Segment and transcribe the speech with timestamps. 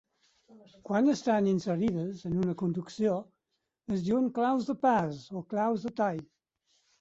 [0.89, 3.11] Quan estan inserides en una conducció
[3.97, 6.25] es diuen claus de pas o claus de tall.